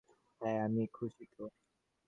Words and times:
হ্যাঁ, 0.41 0.59
আমি 0.65 0.83
খুশি 0.93 1.25
তো! 1.33 1.45